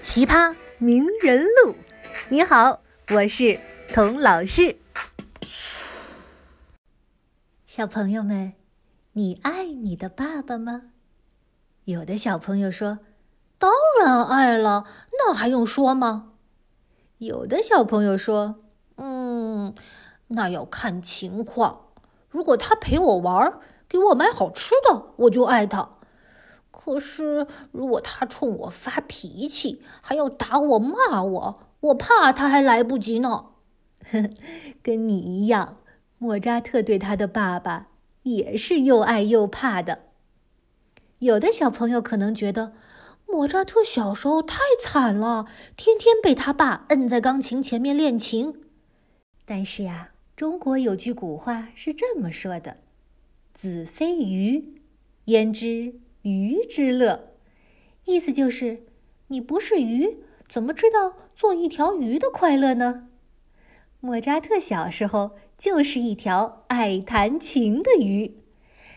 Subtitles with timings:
[0.00, 1.74] 奇葩名人录。
[2.28, 2.80] 你好，
[3.10, 3.58] 我是
[3.92, 4.76] 童老师。
[7.66, 8.52] 小朋友们，
[9.12, 10.82] 你爱你的爸爸吗？
[11.84, 12.98] 有的小朋友说
[13.58, 14.84] ：“当然爱了，
[15.18, 16.32] 那还用说吗？”
[17.18, 18.56] 有的小朋友说
[18.96, 19.74] ：“嗯，
[20.28, 21.86] 那要看情况。”
[22.28, 25.95] 如果他陪我玩，给我买好吃的，我就爱他。
[26.86, 33.46] 可是如果他冲我发脾气，还要打我骂我，我怕他还来不及呢。
[34.84, 35.78] 跟你一样，
[36.18, 37.88] 莫扎特对他的爸爸
[38.22, 40.02] 也是又爱又怕的。
[41.18, 42.74] 有的小朋友可能觉得，
[43.26, 48.62] 莫扎特小时候太惨了，天天被他爸摁在钢琴前面练琴。
[49.44, 50.10] 但是呀。
[50.36, 52.76] 中国有句古话是这么说的
[53.54, 54.82] ：“子非鱼，
[55.24, 55.94] 焉知
[56.28, 57.30] 鱼之乐？”
[58.04, 58.82] 意思就是，
[59.28, 63.08] 你不是鱼，怎么知道做一条鱼的快乐呢？
[64.00, 68.38] 莫扎特小时候就是一条爱弹琴的鱼，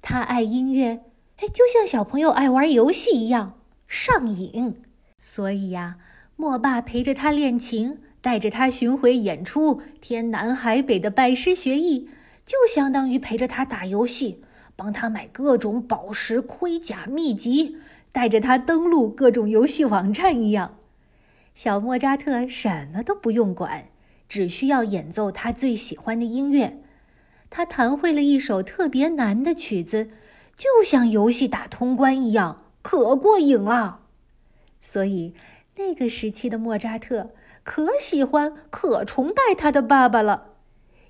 [0.00, 1.04] 他爱音乐，
[1.36, 4.82] 哎，就像小朋友爱玩游戏一样上瘾。
[5.16, 5.98] 所以呀，
[6.36, 8.00] 莫爸陪着他练琴。
[8.22, 12.08] 带着他巡回演出，天南海北的拜师学艺，
[12.44, 14.44] 就相当于陪着他打游戏，
[14.76, 17.76] 帮他买各种宝石、盔甲、秘籍，
[18.10, 20.78] 带着他登录各种游戏网站一样。
[21.54, 23.88] 小莫扎特什么都不用管，
[24.28, 26.82] 只需要演奏他最喜欢的音乐。
[27.50, 30.08] 他弹会了一首特别难的曲子，
[30.56, 34.00] 就像游戏打通关一样，可过瘾了。
[34.80, 35.34] 所以，
[35.76, 37.30] 那个时期的莫扎特。
[37.64, 40.54] 可喜欢、可崇拜他的爸爸了。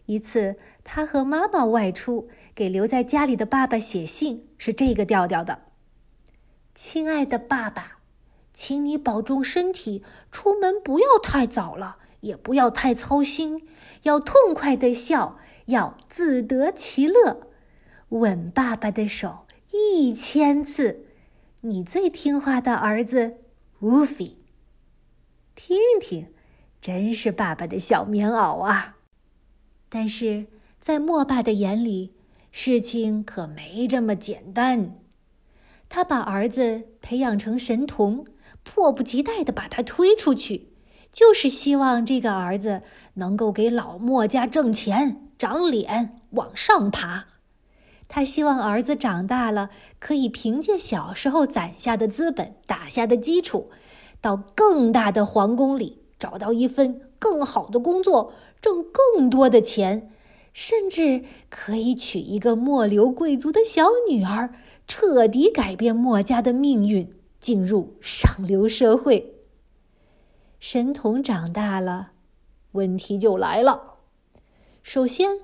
[0.05, 5.63] 一次，他和妈妈外出，给留在家里的爸爸写信，是这个调调的
[6.75, 7.99] ：“亲爱的爸爸，
[8.53, 13.67] 请你保重身体，出门不要太早了，也不要太操心，
[14.03, 17.49] 要痛快的笑，要自得其乐。
[18.11, 21.07] 吻爸爸的手一千次。
[21.63, 23.39] 你最听话的儿子，
[23.81, 24.37] 乌菲。
[25.55, 26.29] 听听。”
[26.83, 28.97] 真是爸爸的小棉袄啊！
[29.89, 30.47] 但是
[30.81, 32.13] 在莫爸的眼里，
[32.53, 34.99] 事情可没这么简单。
[35.89, 38.25] 他把儿子培养成神童，
[38.63, 40.69] 迫不及待地把他推出去，
[41.11, 42.83] 就是希望这个儿子
[43.15, 47.25] 能够给老莫家挣钱、长脸、往上爬。
[48.07, 53.71] 他希望儿子长大了，可以凭借小时候攒下的资本、打下的基础，
[54.21, 56.01] 到更大的皇宫里。
[56.19, 60.12] 找到一份更好的工作，挣更多的钱，
[60.53, 64.55] 甚至可以娶一个末流贵族的小女儿，
[64.87, 69.35] 彻底改变墨家的命运，进入上流社会。
[70.61, 72.13] 神童长大了，
[72.73, 73.95] 问题就来了。
[74.83, 75.41] 首先，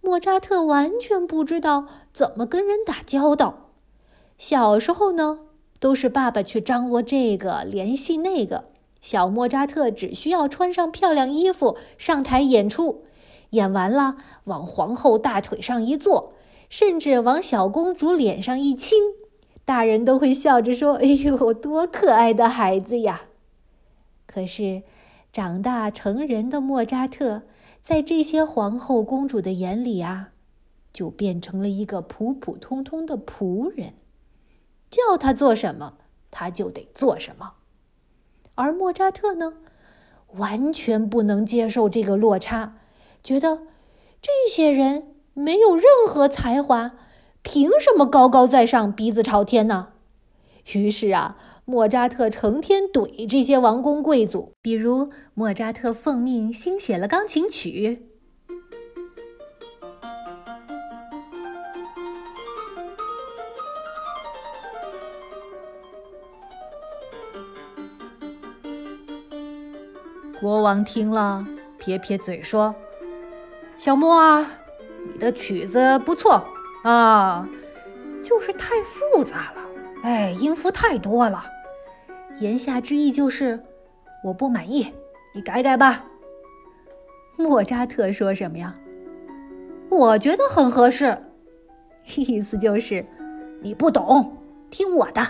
[0.00, 3.70] 莫扎特完全不知道怎么跟人打交道。
[4.38, 5.40] 小时候呢，
[5.78, 8.64] 都是爸爸去张罗这个，联系那个。
[9.00, 13.04] 小莫扎特只需要穿上漂亮衣服上台演出，
[13.52, 16.34] 演完了往皇后大腿上一坐，
[16.68, 18.98] 甚至往小公主脸上一亲，
[19.64, 23.22] 大人都会笑着说：“哎呦，多可爱的孩子呀！”
[24.26, 24.82] 可是，
[25.32, 27.42] 长大成人的莫扎特，
[27.82, 30.30] 在这些皇后公主的眼里啊，
[30.92, 33.92] 就变成了一个普普通通的仆人，
[34.90, 35.94] 叫他做什么，
[36.30, 37.52] 他就得做什么。
[38.54, 39.54] 而莫扎特呢，
[40.34, 42.76] 完全不能接受这个落差，
[43.22, 43.62] 觉得
[44.20, 46.92] 这些人没有任何才华，
[47.42, 49.88] 凭什么高高在上、鼻子朝天呢？
[50.72, 58.08] 于是啊，莫扎特成天怼这些王公贵族，比如莫扎特奉命新写了钢琴曲。
[70.40, 71.46] 国王听了，
[71.78, 72.74] 撇撇嘴说
[73.82, 74.48] ：“小莫啊，
[75.12, 76.46] 你的曲子不错
[76.84, 77.48] 啊，
[78.22, 79.62] 就是太复杂了，
[80.04, 81.44] 哎，音符太多了。”
[82.38, 83.60] 言下之意就是，
[84.22, 84.86] 我不满意，
[85.34, 86.04] 你改改吧。”
[87.36, 88.76] 莫扎特说什么呀？
[89.88, 91.18] 我觉得很合适，
[92.14, 93.04] 意思就是
[93.62, 94.36] 你不懂，
[94.70, 95.26] 听我的。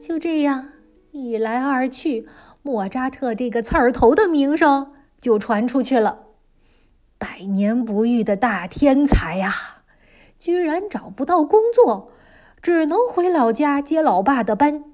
[0.00, 0.68] 就这样
[1.10, 2.28] 一来二去，
[2.62, 6.26] 莫扎特这个刺儿头的名声就传出去了。
[7.18, 9.52] 百年不遇的大天才呀，
[10.38, 12.12] 居然找不到工作，
[12.62, 14.84] 只能回老家接老爸的班。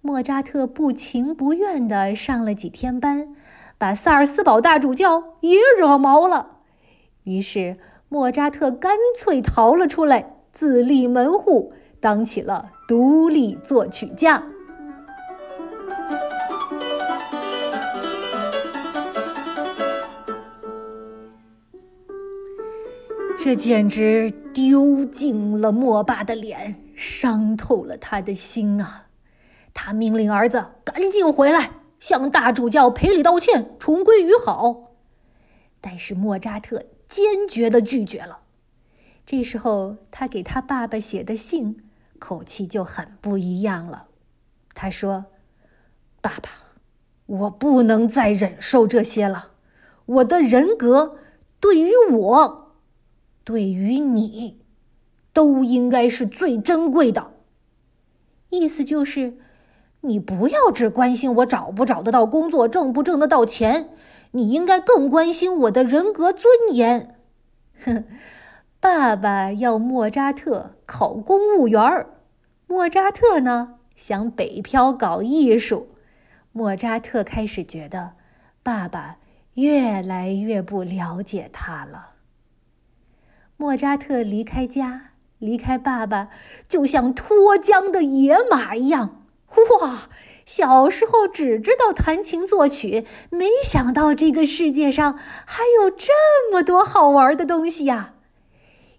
[0.00, 3.34] 莫扎特不情不愿地上了几天班，
[3.78, 6.58] 把萨尔斯堡大主教也惹毛了。
[7.24, 7.76] 于是
[8.08, 14.44] 莫扎特干脆逃了出来，自立门户，当起了独立作曲家。
[23.46, 29.06] 这简直丢尽了莫爸的脸，伤透了他的心啊！
[29.72, 31.70] 他命令儿子赶紧回来，
[32.00, 34.96] 向大主教赔礼道歉，重归于好。
[35.80, 38.40] 但是莫扎特坚决的拒绝了。
[39.24, 41.84] 这时候，他给他爸爸写的信，
[42.18, 44.08] 口气就很不一样了。
[44.74, 45.26] 他说
[46.20, 46.50] ：“爸爸，
[47.26, 49.52] 我不能再忍受这些了。
[50.06, 51.18] 我的人格
[51.60, 52.62] 对于我。”
[53.46, 54.58] 对于你，
[55.32, 57.30] 都应该是最珍贵的。
[58.50, 59.38] 意思就是，
[60.00, 63.90] 你不要只关心我找不找得到工作，挣不挣得到钱，
[64.32, 67.14] 你应该更关心我的人格尊严。
[67.84, 68.04] 哼，
[68.80, 72.18] 爸爸要莫扎特考公务员儿，
[72.66, 75.90] 莫扎特呢想北漂搞艺术。
[76.50, 78.14] 莫扎特开始觉得，
[78.64, 79.18] 爸爸
[79.54, 82.15] 越来越不了解他了。
[83.56, 86.28] 莫扎特离开家，离开爸爸，
[86.68, 89.22] 就像脱缰的野马一样。
[89.80, 90.08] 哇！
[90.44, 96.12] 小时候只知道弹琴作曲，没想到这个世界上还有这
[96.52, 98.12] 么多好玩的东西呀！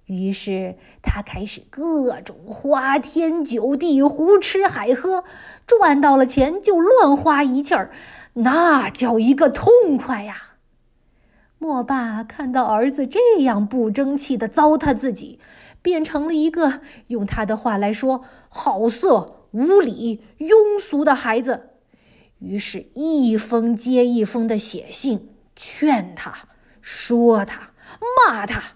[0.07, 5.23] 于是他开始各种花天酒地、胡吃海喝，
[5.65, 7.91] 赚到了钱就乱花一气儿，
[8.33, 10.46] 那叫一个痛快呀！
[11.59, 15.39] 莫爸看到儿子这样不争气的糟蹋自己，
[15.81, 21.69] 变成了一个用他的话来说好色、无礼、庸俗的孩子，
[22.39, 26.47] 于是，一封接一封的写信劝他、
[26.79, 27.71] 说他、
[28.27, 28.75] 骂他、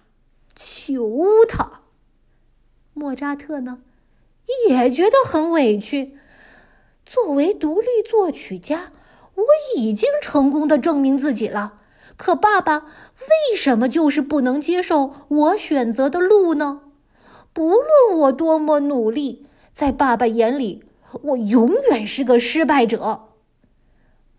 [0.56, 1.82] 求他。
[2.94, 3.80] 莫扎特呢，
[4.68, 6.18] 也觉得很委屈。
[7.06, 8.92] 作为独立作曲家，
[9.36, 9.44] 我
[9.78, 11.81] 已经成功的证明自己了。
[12.18, 16.82] 可爸爸为什么就是不能接受我选择的路呢？
[17.54, 20.84] 不论我多么努力，在爸爸眼里，
[21.24, 23.30] 我永远是个失败者。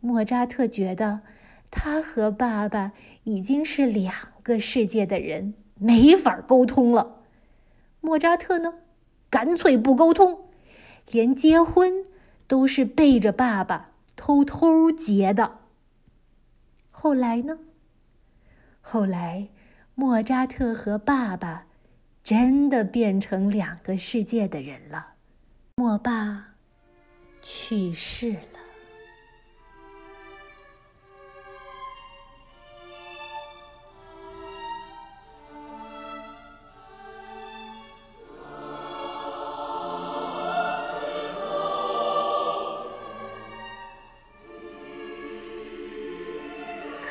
[0.01, 1.21] 莫扎特觉得
[1.71, 2.93] 他和爸爸
[3.25, 7.21] 已经是两个世界的人，没法沟通了。
[8.01, 8.75] 莫扎特呢，
[9.31, 10.47] 干脆不沟通，
[11.11, 12.05] 连结婚
[12.47, 15.59] 都是背着爸爸偷偷结的。
[17.03, 17.59] 后来呢？
[18.81, 19.49] 后来，
[19.97, 21.67] 莫扎特和爸爸
[22.23, 25.15] 真的变成两个世界的人了。
[25.75, 26.55] 莫爸
[27.41, 28.52] 去世了。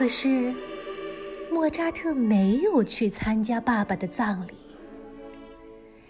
[0.01, 0.51] 可是。
[1.51, 4.53] 莫扎特没有去参加爸爸的葬礼，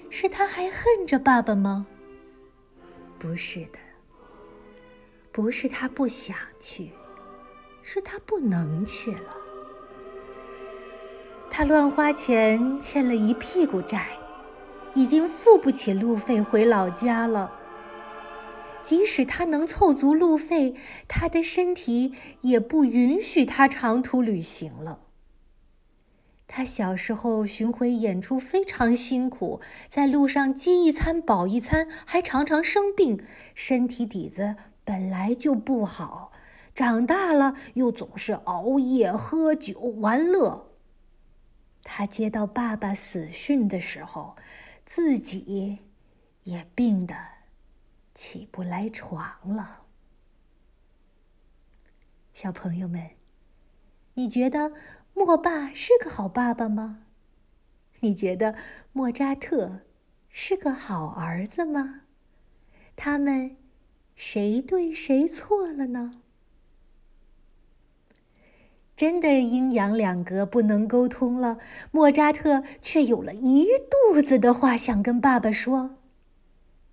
[0.10, 1.86] 是他还恨着爸爸吗？
[3.19, 3.79] 不是的，
[5.29, 6.91] 不是他不想去，
[7.81, 9.36] 是他不能去了。
[11.50, 14.07] 他乱花钱，欠了一屁股债，
[14.93, 17.51] 已经付不起路费回老家了。
[18.83, 20.75] 即使他能凑足路费，
[21.07, 25.00] 他的身体也不允许他长途旅行了。
[26.47, 33.23] 他小时候巡回演出非常辛苦，在路上饥一餐饱一餐，还常常生病，
[33.55, 36.31] 身体底子本来就不好。
[36.75, 40.71] 长大了又总是熬夜、喝酒、玩乐。
[41.83, 44.35] 他接到爸爸死讯的时候，
[44.85, 45.79] 自己
[46.43, 47.15] 也病得
[48.13, 49.84] 起不来床了。
[52.34, 53.12] 小朋友们，
[54.13, 54.72] 你觉得？
[55.13, 57.03] 莫爸是个好爸爸吗？
[58.00, 58.56] 你觉得
[58.94, 59.82] 莫扎特
[60.30, 62.03] 是个好儿子吗？
[62.96, 63.58] 他们
[64.15, 66.13] 谁对谁错了呢？
[68.96, 71.58] 真的阴阳两隔，不能沟通了。
[71.91, 73.68] 莫扎特却有了一
[74.13, 75.98] 肚子的话想跟爸爸说。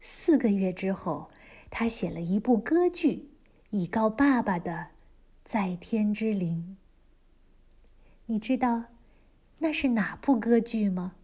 [0.01, 1.31] 四个月之后，
[1.71, 3.31] 他写了一部歌剧，
[3.71, 4.89] 以告爸爸的
[5.45, 6.77] 在天之灵。
[8.27, 8.85] 你知道
[9.59, 11.15] 那是哪部歌剧吗？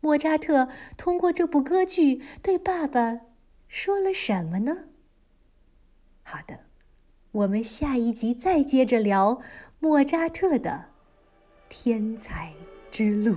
[0.00, 3.20] 莫扎特通过这部歌剧对爸爸
[3.68, 4.76] 说了什么呢？
[6.22, 6.60] 好的。
[7.32, 9.42] 我们下一集再接着聊
[9.78, 10.86] 莫扎特的
[11.68, 12.54] 天才
[12.90, 13.36] 之路。